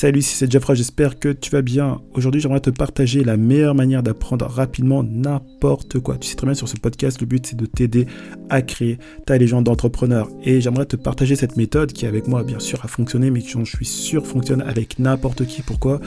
salut, 0.00 0.22
c'est 0.22 0.50
Jeffra, 0.50 0.72
j'espère 0.72 1.18
que 1.18 1.28
tu 1.28 1.50
vas 1.50 1.60
bien. 1.60 2.00
Aujourd'hui, 2.14 2.40
j'aimerais 2.40 2.60
te 2.60 2.70
partager 2.70 3.22
la 3.22 3.36
meilleure 3.36 3.74
manière 3.74 4.02
d'apprendre 4.02 4.46
rapidement 4.46 5.02
n'importe 5.02 5.98
quoi. 5.98 6.16
Tu 6.16 6.26
sais 6.26 6.36
très 6.36 6.46
bien 6.46 6.54
sur 6.54 6.68
ce 6.68 6.76
podcast, 6.76 7.20
le 7.20 7.26
but 7.26 7.46
c'est 7.46 7.56
de 7.56 7.66
t'aider 7.66 8.06
à 8.48 8.62
créer 8.62 8.98
ta 9.26 9.36
légende 9.36 9.64
d'entrepreneur. 9.64 10.30
Et 10.42 10.62
j'aimerais 10.62 10.86
te 10.86 10.96
partager 10.96 11.36
cette 11.36 11.58
méthode 11.58 11.92
qui 11.92 12.06
avec 12.06 12.28
moi 12.28 12.44
bien 12.44 12.60
sûr 12.60 12.82
a 12.82 12.88
fonctionné, 12.88 13.30
mais 13.30 13.42
qui 13.42 13.50
je 13.50 13.76
suis 13.76 13.84
sûr 13.84 14.26
fonctionne 14.26 14.62
avec 14.62 14.98
n'importe 14.98 15.44
qui. 15.44 15.60
Pourquoi? 15.60 16.00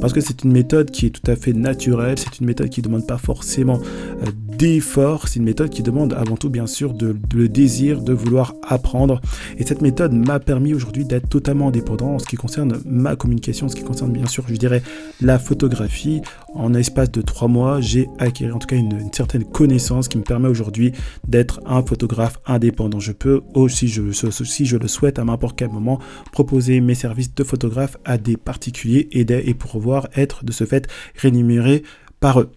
Parce 0.00 0.12
que 0.12 0.20
c'est 0.20 0.44
une 0.44 0.52
méthode 0.52 0.92
qui 0.92 1.06
est 1.06 1.10
tout 1.10 1.28
à 1.28 1.34
fait 1.34 1.52
naturelle, 1.52 2.20
c'est 2.20 2.38
une 2.38 2.46
méthode 2.46 2.68
qui 2.68 2.82
ne 2.82 2.84
demande 2.84 3.06
pas 3.08 3.18
forcément 3.18 3.80
euh, 3.80 4.26
d'effort, 4.58 5.26
c'est 5.26 5.40
une 5.40 5.44
méthode 5.44 5.70
qui 5.70 5.82
demande 5.82 6.12
avant 6.12 6.36
tout 6.36 6.50
bien 6.50 6.68
sûr 6.68 6.94
le 7.34 7.48
désir 7.48 8.00
de 8.00 8.12
vouloir 8.12 8.54
apprendre. 8.62 9.20
Et 9.58 9.66
cette 9.66 9.82
méthode 9.82 10.12
m'a 10.12 10.38
permis 10.38 10.72
aujourd'hui 10.72 11.04
d'être 11.04 11.28
totalement 11.28 11.68
indépendant 11.68 12.14
en 12.14 12.18
ce 12.20 12.26
qui 12.26 12.36
concerne 12.36 12.78
ma 12.84 13.16
communication, 13.16 13.39
ce 13.42 13.74
qui 13.74 13.82
concerne 13.82 14.12
bien 14.12 14.26
sûr, 14.26 14.44
je 14.48 14.54
dirais, 14.54 14.82
la 15.20 15.38
photographie. 15.38 16.20
En 16.54 16.74
espace 16.74 17.10
de 17.10 17.22
trois 17.22 17.48
mois, 17.48 17.80
j'ai 17.80 18.08
acquis 18.18 18.50
en 18.50 18.58
tout 18.58 18.66
cas 18.66 18.76
une, 18.76 19.12
certaine 19.12 19.44
connaissance 19.44 20.08
qui 20.08 20.18
me 20.18 20.22
permet 20.22 20.48
aujourd'hui 20.48 20.92
d'être 21.26 21.60
un 21.66 21.82
photographe 21.82 22.38
indépendant. 22.46 23.00
Je 23.00 23.12
peux 23.12 23.42
aussi, 23.54 23.88
je, 23.88 24.10
si 24.12 24.66
je 24.66 24.76
le 24.76 24.88
souhaite, 24.88 25.18
à 25.18 25.24
n'importe 25.24 25.56
quel 25.56 25.70
moment, 25.70 26.00
proposer 26.32 26.80
mes 26.80 26.94
services 26.94 27.34
de 27.34 27.44
photographe 27.44 27.96
à 28.04 28.18
des 28.18 28.36
particuliers 28.36 29.08
et, 29.12 29.20
et 29.20 29.54
pouvoir 29.54 30.08
être 30.14 30.44
de 30.44 30.52
ce 30.52 30.64
fait 30.64 30.88
rémunéré 31.16 31.82
par 32.20 32.40
eux. 32.40 32.50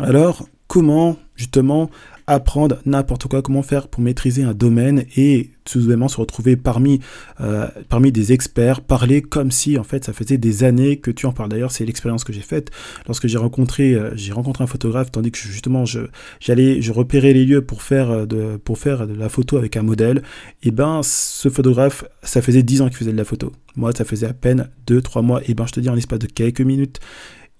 Alors, 0.00 0.48
comment 0.66 1.16
justement 1.34 1.90
apprendre 2.28 2.76
n'importe 2.84 3.26
quoi, 3.26 3.40
comment 3.40 3.62
faire 3.62 3.88
pour 3.88 4.02
maîtriser 4.02 4.44
un 4.44 4.52
domaine 4.52 5.04
et 5.16 5.50
soudainement 5.66 6.08
se 6.08 6.18
retrouver 6.18 6.56
parmi, 6.56 7.00
euh, 7.40 7.68
parmi 7.88 8.12
des 8.12 8.32
experts, 8.32 8.82
parler 8.82 9.22
comme 9.22 9.50
si 9.50 9.78
en 9.78 9.82
fait 9.82 10.04
ça 10.04 10.12
faisait 10.12 10.36
des 10.36 10.62
années 10.62 10.98
que 10.98 11.10
tu 11.10 11.24
en 11.24 11.32
parles. 11.32 11.48
D'ailleurs, 11.48 11.72
c'est 11.72 11.86
l'expérience 11.86 12.24
que 12.24 12.32
j'ai 12.32 12.42
faite 12.42 12.70
lorsque 13.06 13.26
j'ai 13.26 13.38
rencontré, 13.38 13.94
euh, 13.94 14.14
rencontré 14.32 14.62
un 14.62 14.66
photographe, 14.66 15.10
tandis 15.10 15.30
que 15.30 15.38
justement 15.38 15.86
je, 15.86 16.00
j'allais, 16.38 16.82
je 16.82 16.92
repérais 16.92 17.32
les 17.32 17.46
lieux 17.46 17.62
pour 17.62 17.82
faire, 17.82 18.10
euh, 18.10 18.26
de, 18.26 18.58
pour 18.58 18.78
faire 18.78 19.06
de 19.06 19.14
la 19.14 19.30
photo 19.30 19.56
avec 19.56 19.78
un 19.78 19.82
modèle. 19.82 20.22
Et 20.62 20.70
ben, 20.70 21.00
ce 21.02 21.48
photographe, 21.48 22.04
ça 22.22 22.42
faisait 22.42 22.62
10 22.62 22.82
ans 22.82 22.88
qu'il 22.88 22.98
faisait 22.98 23.12
de 23.12 23.16
la 23.16 23.24
photo. 23.24 23.52
Moi, 23.74 23.92
ça 23.92 24.04
faisait 24.04 24.26
à 24.26 24.34
peine 24.34 24.68
2-3 24.86 25.22
mois. 25.22 25.40
Et 25.46 25.54
ben, 25.54 25.66
je 25.66 25.72
te 25.72 25.80
dis, 25.80 25.88
en 25.88 25.94
l'espace 25.94 26.18
de 26.18 26.26
quelques 26.26 26.60
minutes, 26.60 27.00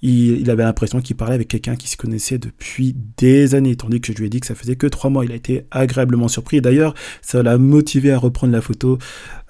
il, 0.02 0.48
avait 0.50 0.62
l'impression 0.62 1.00
qu'il 1.00 1.16
parlait 1.16 1.34
avec 1.34 1.48
quelqu'un 1.48 1.76
qui 1.76 1.88
se 1.88 1.96
connaissait 1.96 2.38
depuis 2.38 2.94
des 3.16 3.54
années, 3.54 3.74
tandis 3.74 4.00
que 4.00 4.12
je 4.12 4.18
lui 4.18 4.26
ai 4.26 4.28
dit 4.28 4.40
que 4.40 4.46
ça 4.46 4.54
faisait 4.54 4.76
que 4.76 4.86
trois 4.86 5.10
mois. 5.10 5.24
Il 5.24 5.32
a 5.32 5.34
été 5.34 5.64
agréablement 5.70 6.28
surpris. 6.28 6.60
D'ailleurs, 6.60 6.94
ça 7.20 7.42
l'a 7.42 7.58
motivé 7.58 8.12
à 8.12 8.18
reprendre 8.18 8.52
la 8.52 8.60
photo. 8.60 8.98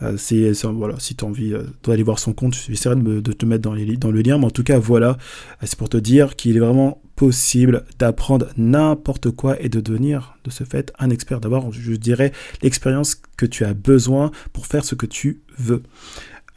Euh, 0.02 0.16
c'est, 0.16 0.52
voilà, 0.64 0.94
si 0.98 1.16
tu 1.16 1.24
as 1.24 1.28
envie 1.28 1.52
euh, 1.52 1.64
d'aller 1.84 2.02
voir 2.02 2.18
son 2.18 2.32
compte, 2.32 2.54
j'essaierai 2.54 2.96
de, 2.96 3.20
de 3.20 3.32
te 3.32 3.44
mettre 3.44 3.62
dans, 3.62 3.74
dans 3.74 4.10
le 4.10 4.22
lien. 4.22 4.38
Mais 4.38 4.46
en 4.46 4.50
tout 4.50 4.64
cas, 4.64 4.78
voilà, 4.78 5.18
c'est 5.62 5.78
pour 5.78 5.88
te 5.88 5.98
dire 5.98 6.36
qu'il 6.36 6.56
est 6.56 6.60
vraiment 6.60 7.02
possible 7.18 7.84
d'apprendre 7.98 8.46
n'importe 8.56 9.32
quoi 9.32 9.60
et 9.60 9.68
de 9.68 9.80
devenir 9.80 10.38
de 10.44 10.50
ce 10.50 10.62
fait 10.62 10.92
un 11.00 11.10
expert, 11.10 11.40
d'avoir, 11.40 11.72
je 11.72 11.94
dirais, 11.94 12.32
l'expérience 12.62 13.16
que 13.36 13.44
tu 13.44 13.64
as 13.64 13.74
besoin 13.74 14.30
pour 14.52 14.66
faire 14.66 14.84
ce 14.84 14.94
que 14.94 15.04
tu 15.04 15.42
veux. 15.58 15.82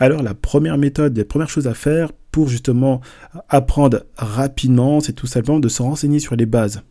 Alors 0.02 0.24
la 0.24 0.34
première 0.34 0.80
méthode, 0.80 1.16
la 1.16 1.26
première 1.26 1.48
chose 1.48 1.68
à 1.68 1.76
faire 1.76 2.12
pour 2.32 2.50
justement 2.50 3.02
apprendre 3.50 4.02
rapidement, 4.18 5.00
c'est 5.00 5.14
tout 5.14 5.28
simplement 5.28 5.60
de 5.60 5.70
se 5.70 5.84
renseigner 5.84 6.18
sur 6.18 6.36
les 6.36 6.48
bases. 6.48 6.82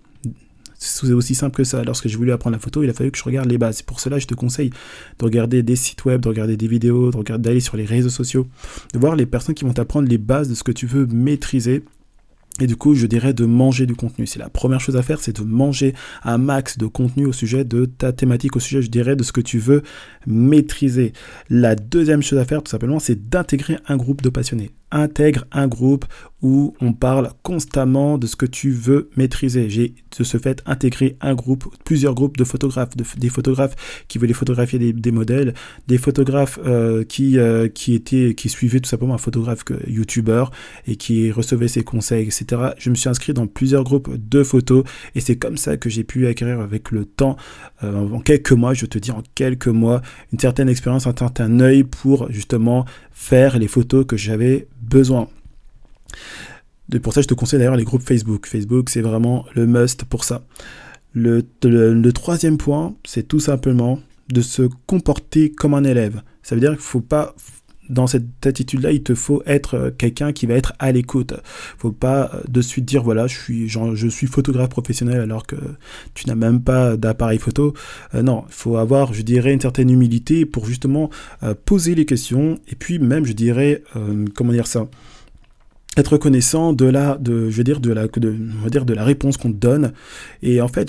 C'est 0.78 1.10
aussi 1.10 1.34
simple 1.34 1.56
que 1.56 1.64
ça. 1.64 1.82
Lorsque 1.82 2.06
j'ai 2.06 2.16
voulu 2.16 2.30
apprendre 2.30 2.54
la 2.54 2.60
photo, 2.60 2.84
il 2.84 2.88
a 2.88 2.92
fallu 2.92 3.10
que 3.10 3.18
je 3.18 3.24
regarde 3.24 3.50
les 3.50 3.58
bases. 3.58 3.82
Pour 3.82 3.98
cela, 3.98 4.20
je 4.20 4.28
te 4.28 4.34
conseille 4.34 4.70
de 5.18 5.24
regarder 5.24 5.64
des 5.64 5.74
sites 5.74 6.04
web, 6.04 6.20
de 6.20 6.28
regarder 6.28 6.56
des 6.56 6.68
vidéos, 6.68 7.10
d'aller 7.10 7.58
sur 7.58 7.76
les 7.76 7.84
réseaux 7.84 8.10
sociaux, 8.10 8.46
de 8.94 8.98
voir 9.00 9.16
les 9.16 9.26
personnes 9.26 9.56
qui 9.56 9.64
vont 9.64 9.72
t'apprendre 9.72 10.08
les 10.08 10.16
bases 10.16 10.48
de 10.48 10.54
ce 10.54 10.62
que 10.62 10.70
tu 10.70 10.86
veux 10.86 11.06
maîtriser 11.06 11.82
et 12.60 12.66
du 12.66 12.76
coup, 12.76 12.94
je 12.94 13.06
dirais 13.06 13.32
de 13.32 13.44
manger 13.44 13.86
du 13.86 13.94
contenu. 13.94 14.26
C'est 14.26 14.38
la 14.38 14.48
première 14.48 14.80
chose 14.80 14.96
à 14.96 15.02
faire, 15.02 15.20
c'est 15.20 15.36
de 15.36 15.44
manger 15.44 15.94
un 16.24 16.38
max 16.38 16.78
de 16.78 16.86
contenu 16.86 17.26
au 17.26 17.32
sujet 17.32 17.64
de 17.64 17.86
ta 17.86 18.12
thématique, 18.12 18.56
au 18.56 18.60
sujet, 18.60 18.82
je 18.82 18.90
dirais, 18.90 19.16
de 19.16 19.22
ce 19.22 19.32
que 19.32 19.40
tu 19.40 19.58
veux 19.58 19.82
maîtriser. 20.26 21.12
La 21.48 21.74
deuxième 21.74 22.22
chose 22.22 22.38
à 22.38 22.44
faire, 22.44 22.62
tout 22.62 22.70
simplement, 22.70 22.98
c'est 22.98 23.28
d'intégrer 23.28 23.78
un 23.88 23.96
groupe 23.96 24.22
de 24.22 24.28
passionnés 24.28 24.70
intègre 24.90 25.44
un 25.52 25.68
groupe 25.68 26.04
où 26.42 26.74
on 26.80 26.94
parle 26.94 27.30
constamment 27.42 28.16
de 28.16 28.26
ce 28.26 28.34
que 28.34 28.46
tu 28.46 28.70
veux 28.70 29.10
maîtriser. 29.16 29.68
J'ai 29.68 29.94
de 30.18 30.24
ce 30.24 30.38
fait 30.38 30.62
intégré 30.64 31.16
un 31.20 31.34
groupe, 31.34 31.66
plusieurs 31.84 32.14
groupes 32.14 32.38
de 32.38 32.44
photographes, 32.44 32.96
des 32.96 33.28
photographes 33.28 33.76
qui 34.08 34.16
voulaient 34.18 34.32
photographier 34.32 34.78
des, 34.92 35.12
modèles, 35.12 35.54
des 35.86 35.98
photographes 35.98 36.58
euh, 36.64 37.04
qui, 37.04 37.38
euh, 37.38 37.68
qui, 37.68 37.94
étaient, 37.94 38.34
qui 38.34 38.48
suivaient 38.48 38.80
tout 38.80 38.88
simplement 38.88 39.14
un 39.14 39.18
photographe 39.18 39.64
youtubeur 39.86 40.50
et 40.86 40.96
qui 40.96 41.30
recevaient 41.30 41.68
ses 41.68 41.84
conseils, 41.84 42.24
etc. 42.24 42.49
Je 42.78 42.90
me 42.90 42.94
suis 42.94 43.08
inscrit 43.08 43.32
dans 43.32 43.46
plusieurs 43.46 43.84
groupes 43.84 44.10
de 44.16 44.42
photos 44.42 44.84
et 45.14 45.20
c'est 45.20 45.36
comme 45.36 45.56
ça 45.56 45.76
que 45.76 45.90
j'ai 45.90 46.04
pu 46.04 46.26
acquérir 46.26 46.60
avec 46.60 46.90
le 46.90 47.04
temps, 47.04 47.36
euh, 47.82 48.08
en 48.08 48.20
quelques 48.20 48.52
mois, 48.52 48.74
je 48.74 48.86
te 48.86 48.98
dis 48.98 49.10
en 49.10 49.22
quelques 49.34 49.68
mois, 49.68 50.02
une 50.32 50.38
certaine 50.38 50.68
expérience, 50.68 51.06
un 51.06 51.14
certain 51.16 51.60
œil 51.60 51.84
pour 51.84 52.30
justement 52.30 52.84
faire 53.12 53.58
les 53.58 53.68
photos 53.68 54.04
que 54.06 54.16
j'avais 54.16 54.66
besoin. 54.82 55.28
Pour 57.02 57.12
ça, 57.12 57.22
je 57.22 57.28
te 57.28 57.34
conseille 57.34 57.58
d'ailleurs 57.58 57.76
les 57.76 57.84
groupes 57.84 58.02
Facebook. 58.02 58.46
Facebook, 58.46 58.90
c'est 58.90 59.00
vraiment 59.00 59.44
le 59.54 59.66
must 59.66 60.04
pour 60.04 60.24
ça. 60.24 60.42
Le, 61.12 61.44
le, 61.62 62.12
troisième 62.12 62.56
point, 62.56 62.94
c'est 63.04 63.26
tout 63.26 63.40
simplement 63.40 64.00
de 64.28 64.42
se 64.42 64.62
comporter 64.86 65.50
comme 65.50 65.74
un 65.74 65.84
élève. 65.84 66.22
Ça 66.42 66.54
veut 66.54 66.60
dire 66.60 66.70
qu'il 66.70 66.78
ne 66.78 66.82
faut 66.82 67.00
pas 67.00 67.34
dans 67.90 68.06
cette 68.06 68.46
attitude-là, 68.46 68.92
il 68.92 69.02
te 69.02 69.14
faut 69.14 69.42
être 69.46 69.74
euh, 69.74 69.90
quelqu'un 69.90 70.32
qui 70.32 70.46
va 70.46 70.54
être 70.54 70.72
à 70.78 70.92
l'écoute. 70.92 71.34
Faut 71.78 71.92
pas 71.92 72.30
euh, 72.32 72.40
de 72.48 72.62
suite 72.62 72.84
dire 72.84 73.02
voilà, 73.02 73.26
je 73.26 73.36
suis 73.36 73.68
je 73.68 74.08
suis 74.08 74.26
photographe 74.26 74.70
professionnel 74.70 75.20
alors 75.20 75.46
que 75.46 75.56
tu 76.14 76.26
n'as 76.26 76.34
même 76.34 76.62
pas 76.62 76.96
d'appareil 76.96 77.38
photo. 77.38 77.74
Euh, 78.14 78.22
non, 78.22 78.44
il 78.48 78.54
faut 78.54 78.76
avoir, 78.76 79.12
je 79.12 79.22
dirais, 79.22 79.52
une 79.52 79.60
certaine 79.60 79.90
humilité 79.90 80.46
pour 80.46 80.64
justement 80.64 81.10
poser 81.64 81.94
les 81.94 82.06
questions 82.06 82.58
et 82.68 82.76
puis 82.76 82.98
même, 82.98 83.24
je 83.24 83.32
dirais, 83.32 83.82
comment 84.34 84.52
dire 84.52 84.66
ça 84.66 84.88
être 85.96 86.12
reconnaissant 86.12 86.72
de 86.72 86.86
la, 86.86 87.16
de, 87.18 87.50
je 87.50 87.56
veux 87.56 87.64
dire, 87.64 87.80
de 87.80 87.92
la, 87.92 89.04
réponse 89.04 89.36
qu'on 89.36 89.50
te 89.50 89.56
donne. 89.56 89.92
Et 90.42 90.60
en 90.60 90.68
fait, 90.68 90.88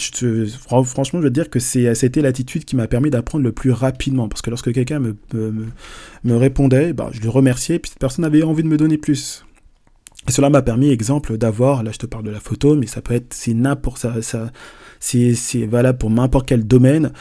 franchement, 0.85 1.19
je 1.19 1.25
veux 1.25 1.31
dire 1.31 1.49
que 1.49 1.59
c'est, 1.59 1.93
c'était 1.95 2.21
l'attitude 2.21 2.65
qui 2.65 2.75
m'a 2.75 2.87
permis 2.87 3.09
d'apprendre 3.09 3.43
le 3.43 3.51
plus 3.51 3.71
rapidement. 3.71 4.27
Parce 4.27 4.41
que 4.41 4.49
lorsque 4.51 4.71
quelqu'un 4.71 4.99
me, 5.33 6.37
répondait, 6.37 6.93
bah, 6.93 7.09
je 7.11 7.21
le 7.21 7.29
remerciais, 7.29 7.75
et 7.75 7.79
puis 7.79 7.89
cette 7.89 7.99
personne 7.99 8.25
avait 8.25 8.43
envie 8.43 8.63
de 8.63 8.67
me 8.67 8.77
donner 8.77 8.97
plus. 8.97 9.43
Et 10.27 10.31
cela 10.31 10.51
m'a 10.51 10.61
permis, 10.61 10.91
exemple, 10.91 11.35
d'avoir, 11.37 11.81
là 11.81 11.91
je 11.91 11.97
te 11.97 12.05
parle 12.05 12.23
de 12.23 12.29
la 12.29 12.39
photo, 12.39 12.75
mais 12.75 12.85
ça 12.85 13.01
peut 13.01 13.15
être, 13.15 13.33
c'est 13.33 13.55
n'importe 13.55 13.97
ça, 13.97 14.21
ça 14.21 14.51
c'est, 14.99 15.65
valable 15.65 15.97
pour 15.97 16.11
n'importe 16.11 16.47
quel 16.47 16.65
domaine 16.65 17.11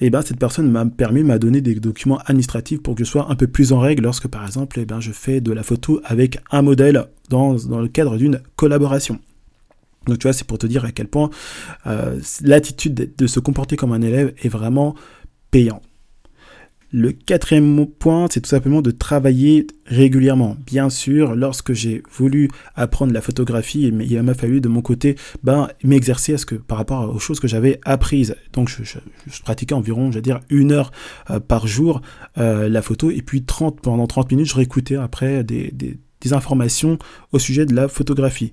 eh 0.00 0.10
ben 0.10 0.22
cette 0.22 0.38
personne 0.38 0.70
m'a 0.70 0.86
permis, 0.86 1.22
m'a 1.22 1.38
donné 1.38 1.60
des 1.60 1.74
documents 1.74 2.18
administratifs 2.18 2.82
pour 2.82 2.94
que 2.94 3.04
je 3.04 3.08
sois 3.08 3.30
un 3.30 3.34
peu 3.34 3.46
plus 3.46 3.72
en 3.72 3.80
règle 3.80 4.04
lorsque 4.04 4.28
par 4.28 4.46
exemple 4.46 4.80
eh 4.80 4.86
ben, 4.86 5.00
je 5.00 5.12
fais 5.12 5.40
de 5.40 5.52
la 5.52 5.62
photo 5.62 6.00
avec 6.04 6.38
un 6.50 6.62
modèle 6.62 7.06
dans, 7.28 7.52
le 7.52 7.88
cadre 7.88 8.16
d'une 8.16 8.40
collaboration. 8.56 9.18
Donc 10.06 10.18
tu 10.18 10.24
vois, 10.24 10.32
c'est 10.32 10.46
pour 10.46 10.58
te 10.58 10.66
dire 10.66 10.84
à 10.84 10.92
quel 10.92 11.08
point 11.08 11.30
euh, 11.86 12.18
l'attitude 12.42 13.14
de 13.16 13.26
se 13.26 13.40
comporter 13.40 13.76
comme 13.76 13.92
un 13.92 14.00
élève 14.00 14.34
est 14.42 14.48
vraiment 14.48 14.94
payant. 15.50 15.82
Le 16.92 17.12
quatrième 17.12 17.86
point, 17.86 18.26
c'est 18.30 18.40
tout 18.40 18.48
simplement 18.48 18.82
de 18.82 18.90
travailler 18.90 19.68
régulièrement. 19.86 20.56
Bien 20.66 20.90
sûr, 20.90 21.36
lorsque 21.36 21.72
j'ai 21.72 22.02
voulu 22.10 22.48
apprendre 22.74 23.12
la 23.12 23.20
photographie, 23.20 23.82
il 23.82 24.22
m'a 24.22 24.34
fallu 24.34 24.60
de 24.60 24.68
mon 24.68 24.82
côté 24.82 25.14
ben, 25.44 25.68
m'exercer 25.84 26.34
par 26.66 26.78
rapport 26.78 27.14
aux 27.14 27.20
choses 27.20 27.38
que 27.38 27.46
j'avais 27.46 27.80
apprises. 27.84 28.34
Donc 28.52 28.68
je, 28.68 28.98
pratiquais 29.42 29.74
environ, 29.74 30.10
je 30.10 30.16
vais 30.16 30.22
dire, 30.22 30.40
une 30.50 30.72
heure 30.72 30.90
euh, 31.30 31.38
par 31.38 31.68
jour 31.68 32.02
euh, 32.38 32.68
la 32.68 32.82
photo, 32.82 33.12
et 33.12 33.22
puis 33.22 33.44
30, 33.44 33.80
pendant 33.80 34.08
30 34.08 34.32
minutes, 34.32 34.48
je 34.48 34.56
réécoutais 34.56 34.96
après 34.96 35.44
des, 35.44 35.98
informations 36.32 36.98
au 37.32 37.38
sujet 37.38 37.66
de 37.66 37.74
la 37.74 37.88
photographie. 37.88 38.52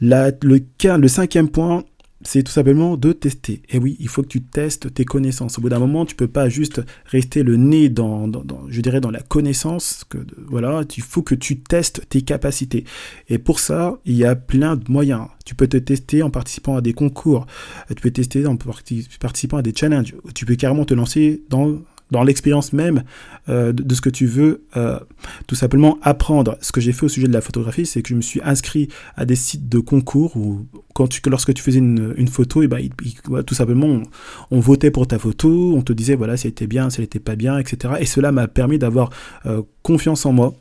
le 0.00 1.08
cinquième 1.08 1.48
point, 1.48 1.84
c'est 2.22 2.42
tout 2.42 2.52
simplement 2.52 2.96
de 2.96 3.12
tester. 3.12 3.62
Et 3.70 3.78
oui, 3.78 3.96
il 3.98 4.08
faut 4.08 4.22
que 4.22 4.28
tu 4.28 4.42
testes 4.42 4.92
tes 4.92 5.04
connaissances. 5.04 5.58
Au 5.58 5.62
bout 5.62 5.70
d'un 5.70 5.78
moment, 5.78 6.04
tu 6.04 6.14
peux 6.14 6.28
pas 6.28 6.48
juste 6.48 6.82
rester 7.06 7.42
le 7.42 7.56
nez 7.56 7.88
dans, 7.88 8.30
je 8.68 8.80
dirais, 8.80 9.00
dans 9.00 9.10
la 9.10 9.22
connaissance. 9.22 10.04
Que, 10.08 10.18
voilà, 10.48 10.82
il 10.96 11.02
faut 11.02 11.22
que 11.22 11.34
tu 11.34 11.60
testes 11.60 12.06
tes 12.08 12.22
capacités. 12.22 12.84
Et 13.28 13.38
pour 13.38 13.58
ça, 13.58 13.98
il 14.04 14.16
y 14.16 14.24
a 14.24 14.36
plein 14.36 14.76
de 14.76 14.84
moyens. 14.90 15.28
Tu 15.46 15.54
peux 15.54 15.66
te 15.66 15.78
tester 15.78 16.22
en 16.22 16.30
participant 16.30 16.76
à 16.76 16.80
des 16.82 16.92
concours. 16.92 17.46
Tu 17.88 18.02
peux 18.02 18.10
tester 18.10 18.46
en 18.46 18.56
participant 18.56 19.56
à 19.56 19.62
des 19.62 19.74
challenges. 19.74 20.14
Tu 20.34 20.44
peux 20.44 20.56
carrément 20.56 20.84
te 20.84 20.94
lancer 20.94 21.42
dans 21.48 21.78
dans 22.10 22.22
l'expérience 22.22 22.72
même 22.72 23.04
euh, 23.48 23.72
de, 23.72 23.94
ce 23.94 24.00
que 24.00 24.10
tu 24.10 24.26
veux 24.26 24.64
euh, 24.76 24.98
tout 25.46 25.54
simplement 25.54 25.98
apprendre. 26.02 26.56
Ce 26.60 26.72
que 26.72 26.80
j'ai 26.80 26.92
fait 26.92 27.06
au 27.06 27.08
sujet 27.08 27.28
de 27.28 27.32
la 27.32 27.40
photographie, 27.40 27.86
c'est 27.86 28.02
que 28.02 28.08
je 28.08 28.14
me 28.14 28.20
suis 28.20 28.40
inscrit 28.44 28.88
à 29.16 29.24
des 29.24 29.36
sites 29.36 29.68
de 29.68 29.78
concours 29.78 30.36
où 30.36 30.66
lorsque 31.26 31.54
tu 31.54 31.62
faisais 31.62 31.78
une, 31.78 32.28
photo, 32.28 32.62
et 32.62 32.68
ben, 32.68 32.88
tout 33.46 33.54
simplement 33.54 34.02
on, 34.50 34.60
votait 34.60 34.90
pour 34.90 35.06
ta 35.06 35.18
photo, 35.18 35.74
on 35.76 35.82
te 35.82 35.92
disait 35.92 36.14
voilà 36.14 36.36
si 36.36 36.46
elle 36.46 36.52
était 36.52 36.66
bien, 36.66 36.90
si 36.90 36.98
elle 36.98 37.04
n'était 37.04 37.18
pas 37.18 37.36
bien, 37.36 37.58
etc. 37.58 37.94
Et 38.00 38.06
cela 38.06 38.32
m'a 38.32 38.48
permis 38.48 38.78
d'avoir 38.78 39.10
euh, 39.46 39.62
confiance 39.82 40.26
en 40.26 40.32
moi 40.32 40.54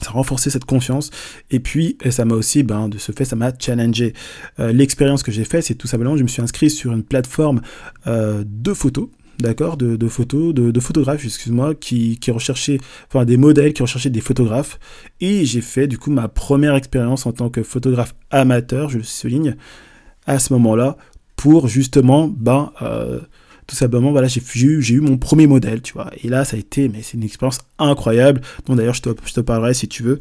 ça 0.00 0.08
a 0.08 0.12
renforcé 0.14 0.50
cette 0.50 0.64
confiance 0.64 1.10
et 1.52 1.60
puis 1.60 1.96
ça 2.10 2.24
m'a 2.24 2.34
aussi 2.34 2.64
ben, 2.64 2.88
de 2.88 2.98
ce 2.98 3.12
fait 3.12 3.24
ça 3.24 3.36
m'a 3.36 3.52
challengé 3.56 4.14
l'expérience 4.58 5.22
que 5.22 5.30
j'ai 5.30 5.44
fait 5.44 5.62
c'est 5.62 5.76
tout 5.76 5.86
simplement 5.86 6.16
je 6.16 6.24
me 6.24 6.28
suis 6.28 6.42
inscrit 6.42 6.70
sur 6.70 6.92
une 6.92 7.04
plateforme 7.04 7.60
de 8.04 8.74
photos 8.74 9.10
d'accord, 9.38 9.76
de, 9.76 10.08
photos, 10.08 10.54
de, 10.54 10.80
photographes, 10.80 11.24
excuse-moi, 11.24 11.74
qui, 11.74 12.18
recherchaient, 12.28 12.78
enfin 13.08 13.24
des 13.24 13.36
modèles 13.36 13.72
qui 13.72 13.82
recherchaient 13.82 14.10
des 14.10 14.20
photographes. 14.20 14.78
Et 15.20 15.44
j'ai 15.44 15.60
fait 15.60 15.86
du 15.86 15.98
coup 15.98 16.10
ma 16.10 16.28
première 16.28 16.74
expérience 16.74 17.26
en 17.26 17.32
tant 17.32 17.50
que 17.50 17.62
photographe 17.62 18.14
amateur, 18.30 18.88
je 18.88 19.00
souligne, 19.00 19.56
à 20.26 20.38
ce 20.38 20.52
moment-là, 20.52 20.96
pour 21.36 21.68
justement, 21.68 22.28
ben, 22.28 22.72
euh, 22.82 23.20
tout 23.66 23.76
simplement, 23.76 24.10
voilà, 24.10 24.28
j'ai 24.28 24.40
eu, 24.64 25.00
mon 25.00 25.16
premier 25.18 25.46
modèle, 25.46 25.82
tu 25.82 25.92
vois. 25.94 26.10
Et 26.22 26.28
là, 26.28 26.44
ça 26.44 26.56
a 26.56 26.60
été, 26.60 26.88
mais 26.88 27.02
c'est 27.02 27.16
une 27.16 27.22
expérience 27.22 27.60
incroyable, 27.78 28.40
dont 28.66 28.74
d'ailleurs 28.74 28.94
je 28.94 29.02
te, 29.02 29.10
je 29.24 29.32
te 29.32 29.40
parlerai 29.40 29.74
si 29.74 29.88
tu 29.88 30.02
veux, 30.02 30.18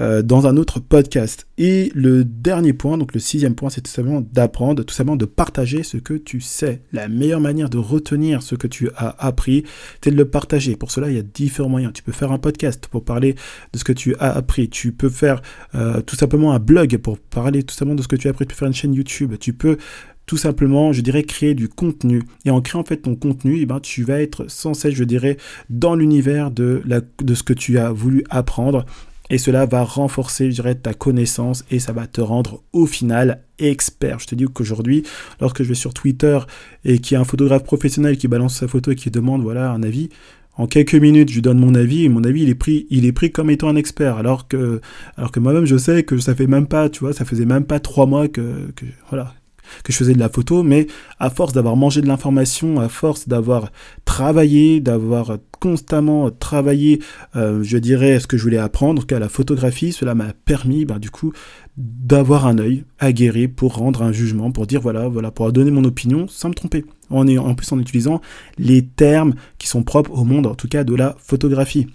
euh, 0.00 0.22
dans 0.22 0.46
un 0.46 0.56
autre 0.56 0.80
podcast. 0.80 1.46
Et 1.56 1.90
le 1.94 2.24
dernier 2.24 2.72
point, 2.72 2.98
donc 2.98 3.14
le 3.14 3.20
sixième 3.20 3.54
point, 3.54 3.70
c'est 3.70 3.80
tout 3.80 3.90
simplement 3.90 4.20
d'apprendre, 4.20 4.82
tout 4.82 4.94
simplement 4.94 5.16
de 5.16 5.24
partager 5.24 5.82
ce 5.82 5.96
que 5.96 6.14
tu 6.14 6.40
sais. 6.40 6.82
La 6.92 7.08
meilleure 7.08 7.40
manière 7.40 7.70
de 7.70 7.78
retenir 7.78 8.42
ce 8.42 8.54
que 8.54 8.66
tu 8.66 8.90
as 8.96 9.14
appris, 9.24 9.64
c'est 10.02 10.10
de 10.10 10.16
le 10.16 10.24
partager. 10.24 10.76
Pour 10.76 10.90
cela, 10.90 11.10
il 11.10 11.16
y 11.16 11.18
a 11.18 11.22
différents 11.22 11.68
moyens. 11.68 11.92
Tu 11.92 12.02
peux 12.02 12.12
faire 12.12 12.32
un 12.32 12.38
podcast 12.38 12.88
pour 12.88 13.04
parler 13.04 13.34
de 13.72 13.78
ce 13.78 13.84
que 13.84 13.92
tu 13.92 14.14
as 14.16 14.32
appris. 14.32 14.68
Tu 14.68 14.92
peux 14.92 15.08
faire 15.08 15.40
euh, 15.74 16.00
tout 16.02 16.16
simplement 16.16 16.52
un 16.52 16.58
blog 16.58 16.96
pour 16.98 17.18
parler 17.18 17.62
tout 17.62 17.74
simplement 17.74 17.96
de 17.96 18.02
ce 18.02 18.08
que 18.08 18.16
tu 18.16 18.28
as 18.28 18.30
appris. 18.30 18.46
Tu 18.46 18.54
peux 18.54 18.58
faire 18.58 18.68
une 18.68 18.74
chaîne 18.74 18.94
YouTube. 18.94 19.34
Tu 19.38 19.52
peux 19.52 19.78
tout 20.26 20.36
simplement, 20.36 20.92
je 20.92 21.00
dirais, 21.00 21.22
créer 21.22 21.54
du 21.54 21.68
contenu. 21.68 22.22
Et 22.44 22.50
en 22.50 22.60
créant 22.60 22.80
en 22.80 22.84
fait 22.84 22.98
ton 22.98 23.14
contenu, 23.14 23.58
eh 23.60 23.66
ben, 23.66 23.80
tu 23.80 24.04
vas 24.04 24.20
être 24.20 24.46
sans 24.48 24.74
cesse, 24.74 24.94
je 24.94 25.04
dirais, 25.04 25.36
dans 25.70 25.94
l'univers 25.94 26.50
de, 26.50 26.82
de 27.22 27.34
ce 27.34 27.42
que 27.42 27.52
tu 27.52 27.78
as 27.78 27.92
voulu 27.92 28.24
apprendre. 28.30 28.84
Et 29.30 29.38
cela 29.38 29.64
va 29.64 29.84
renforcer, 29.84 30.50
je 30.50 30.56
dirais, 30.56 30.74
ta 30.74 30.92
connaissance 30.92 31.64
et 31.70 31.78
ça 31.78 31.92
va 31.92 32.06
te 32.06 32.20
rendre 32.20 32.62
au 32.72 32.84
final 32.84 33.42
expert. 33.58 34.18
Je 34.18 34.26
te 34.26 34.34
dis 34.34 34.44
qu'aujourd'hui, 34.52 35.02
lorsque 35.40 35.62
je 35.62 35.68
vais 35.68 35.74
sur 35.74 35.94
Twitter 35.94 36.38
et 36.84 36.98
qu'il 36.98 37.14
y 37.14 37.16
a 37.16 37.20
un 37.20 37.24
photographe 37.24 37.64
professionnel 37.64 38.18
qui 38.18 38.28
balance 38.28 38.56
sa 38.56 38.68
photo 38.68 38.90
et 38.90 38.96
qui 38.96 39.10
demande 39.10 39.42
voilà 39.42 39.70
un 39.70 39.82
avis, 39.82 40.10
en 40.56 40.66
quelques 40.66 40.94
minutes, 40.94 41.30
je 41.30 41.40
donne 41.40 41.58
mon 41.58 41.74
avis 41.74 42.04
et 42.04 42.08
mon 42.08 42.22
avis, 42.22 42.42
il 42.42 42.48
est 42.48 42.54
pris, 42.54 42.86
il 42.90 43.06
est 43.06 43.12
pris 43.12 43.32
comme 43.32 43.50
étant 43.50 43.68
un 43.68 43.76
expert. 43.76 44.18
Alors 44.18 44.46
que, 44.46 44.80
alors 45.16 45.32
que 45.32 45.40
moi-même, 45.40 45.64
je 45.64 45.76
sais 45.76 46.04
que 46.04 46.18
ça 46.18 46.34
fait 46.34 46.46
même 46.46 46.66
pas, 46.66 46.88
tu 46.88 47.00
vois, 47.00 47.12
ça 47.12 47.24
faisait 47.24 47.46
même 47.46 47.64
pas 47.64 47.80
trois 47.80 48.06
mois 48.06 48.28
que, 48.28 48.70
que 48.76 48.84
voilà, 49.08 49.34
que 49.82 49.92
je 49.92 49.98
faisais 49.98 50.14
de 50.14 50.18
la 50.18 50.28
photo, 50.28 50.62
mais 50.62 50.86
à 51.18 51.30
force 51.30 51.52
d'avoir 51.52 51.76
mangé 51.76 52.00
de 52.00 52.06
l'information, 52.06 52.80
à 52.80 52.88
force 52.88 53.28
d'avoir 53.28 53.70
travaillé, 54.04 54.80
d'avoir 54.80 55.38
constamment 55.60 56.30
travaillé, 56.30 57.00
euh, 57.36 57.62
je 57.62 57.78
dirais, 57.78 58.20
ce 58.20 58.26
que 58.26 58.36
je 58.36 58.42
voulais 58.42 58.58
apprendre, 58.58 59.02
en 59.02 59.04
cas 59.04 59.18
la 59.18 59.28
photographie, 59.28 59.92
cela 59.92 60.14
m'a 60.14 60.32
permis, 60.44 60.84
bah, 60.84 60.98
du 60.98 61.10
coup, 61.10 61.32
d'avoir 61.76 62.46
un 62.46 62.58
œil 62.58 62.84
aguerri 62.98 63.48
pour 63.48 63.76
rendre 63.76 64.02
un 64.02 64.12
jugement, 64.12 64.50
pour 64.50 64.66
dire 64.66 64.80
voilà, 64.80 65.08
voilà, 65.08 65.30
pour 65.30 65.50
donner 65.52 65.70
mon 65.70 65.84
opinion 65.84 66.28
sans 66.28 66.50
me 66.50 66.54
tromper. 66.54 66.84
En, 67.10 67.26
en 67.28 67.54
plus 67.54 67.70
en 67.72 67.78
utilisant 67.78 68.20
les 68.58 68.84
termes 68.86 69.34
qui 69.58 69.66
sont 69.66 69.82
propres 69.82 70.12
au 70.12 70.24
monde, 70.24 70.46
en 70.46 70.54
tout 70.54 70.68
cas 70.68 70.84
de 70.84 70.94
la 70.94 71.16
photographie. 71.18 71.86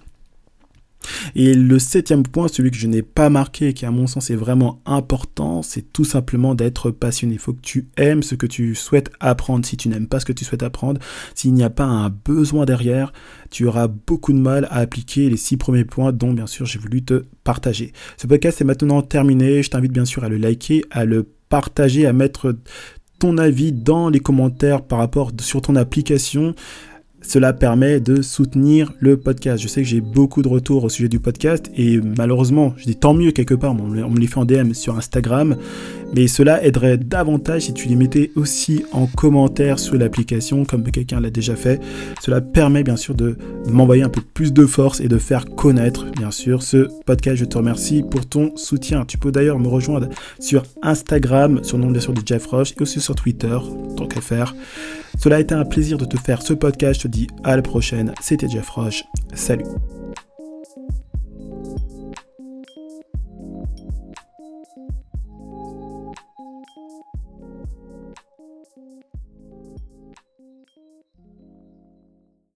Et 1.36 1.54
le 1.54 1.80
septième 1.80 2.24
point, 2.24 2.48
celui 2.48 2.72
que 2.72 2.78
je 2.78 2.88
n'ai 2.88 3.02
pas 3.02 3.30
marqué, 3.30 3.74
qui 3.74 3.86
à 3.86 3.92
mon 3.92 4.08
sens 4.08 4.30
est 4.30 4.36
vraiment 4.36 4.82
important, 4.86 5.62
c'est 5.62 5.94
tout 5.94 6.06
simplement 6.06 6.56
d'être 6.56 6.92
passionné. 6.92 7.34
Il 7.34 7.40
faut 7.40 7.54
que 7.54 7.62
tu 7.62 7.88
aimes 7.98 8.24
ce 8.24 8.36
que 8.36 8.46
tu 8.46 8.76
souhaites 8.76 9.12
apprendre. 9.20 9.66
Si 9.66 9.78
tu 9.78 9.90
n'aimes 9.90 10.08
pas 10.08 10.20
ce 10.20 10.26
que 10.26 10.34
tu 10.34 10.46
souhaites 10.46 10.64
apprendre, 10.64 11.00
s'il 11.36 11.54
n'y 11.54 11.64
a 11.64 11.70
pas 11.70 11.86
un 11.86 12.10
besoin 12.10 12.66
derrière, 12.66 13.14
tu 13.50 13.66
auras 13.66 13.88
beaucoup 13.88 14.34
de 14.34 14.40
mal 14.40 14.66
à 14.66 14.78
appliquer 14.78 15.30
les 15.30 15.38
six 15.38 15.58
premiers 15.58 15.86
points 15.86 16.12
dont 16.12 16.34
bien 16.34 16.48
sûr 16.48 16.66
j'ai 16.66 16.80
voulu 16.80 17.04
te 17.04 17.26
partager. 17.44 17.94
Ce 18.18 18.28
podcast 18.28 18.62
est 18.62 18.66
maintenant 18.66 19.02
terminé. 19.02 19.64
Je 19.64 19.70
t'invite 19.70 19.92
bien 19.92 20.06
sûr 20.06 20.24
à 20.24 20.30
le 20.30 20.38
liker, 20.38 20.84
à 20.92 21.06
le 21.06 21.28
partager, 21.50 22.06
à 22.06 22.14
mettre 22.14 22.56
ton 23.20 23.38
avis 23.38 23.72
dans 23.72 24.10
les 24.10 24.20
commentaires 24.20 24.82
par 24.82 25.00
rapport 25.00 25.32
sur 25.42 25.62
ton 25.62 25.76
application. 25.76 26.56
Cela 27.22 27.54
permet 27.54 28.00
de 28.00 28.22
soutenir 28.22 28.94
le 29.00 29.18
podcast. 29.18 29.62
Je 29.62 29.68
sais 29.68 29.82
que 29.82 29.88
j'ai 29.88 30.02
beaucoup 30.02 30.42
de 30.42 30.48
retours 30.48 30.84
au 30.84 30.90
sujet 30.90 31.10
du 31.10 31.20
podcast 31.20 31.70
et 31.76 32.00
malheureusement, 32.00 32.74
je 32.78 32.86
dis 32.86 32.96
tant 32.96 33.14
mieux 33.14 33.32
quelque 33.32 33.54
part, 33.54 33.74
on 33.74 34.10
me 34.10 34.20
les 34.20 34.28
fait 34.28 34.38
en 34.38 34.46
DM 34.46 34.74
sur 34.74 34.98
Instagram, 34.98 35.58
mais 36.16 36.28
cela 36.28 36.64
aiderait 36.64 36.98
davantage 36.98 37.64
si 37.64 37.74
tu 37.74 37.88
les 37.88 37.96
mettais 37.96 38.32
aussi 38.36 38.86
en 38.94 39.06
commentaire 39.06 39.80
sur 39.80 39.96
l'application 39.96 40.66
comme 40.66 40.84
quelqu'un 40.84 41.20
l'a 41.20 41.30
déjà 41.30 41.56
fait. 41.56 41.82
Cela 42.22 42.42
permet 42.42 42.84
bien 42.84 42.96
sûr 42.98 43.16
de 43.16 43.38
m'envoyer 43.74 44.04
un 44.04 44.10
peu 44.10 44.22
plus 44.22 44.54
de 44.54 44.66
force 44.66 45.00
et 45.02 45.08
de 45.08 45.18
faire 45.18 45.46
connaître 45.46 46.06
bien 46.12 46.32
sûr 46.32 46.64
ce 46.64 46.88
podcast. 47.06 47.38
Je 47.38 47.46
te 47.46 47.58
remercie 47.58 48.04
pour 48.04 48.26
ton 48.26 48.56
soutien. 48.56 49.06
Tu 49.06 49.18
peux 49.18 49.32
d'ailleurs 49.32 49.60
me 49.60 49.68
rejoindre 49.68 50.10
sur 50.40 50.64
Instagram, 50.82 51.64
sur 51.64 51.78
le 51.78 51.84
nom 51.84 51.92
bien 51.92 52.02
sûr 52.02 52.14
de 52.14 52.22
Jeff 52.26 52.46
Roche 52.46 52.74
et 52.78 52.82
aussi 52.82 53.02
sur 53.02 53.16
Twitter, 53.16 53.58
tant 53.98 54.08
qu'à. 54.08 54.20
Cela 55.18 55.38
a 55.38 55.40
été 55.40 55.56
un 55.56 55.66
plaisir 55.66 55.98
de 55.98 56.06
te 56.06 56.18
faire 56.18 56.42
ce 56.42 56.54
podcast. 56.54 57.02
Je 57.02 57.04
te 57.04 57.08
dis 57.08 57.28
à 57.44 57.56
la 57.56 57.62
prochaine. 57.62 58.14
C'était 58.22 58.48
Jeff 58.48 58.70
Roche. 58.70 59.04
Salut. 59.34 59.66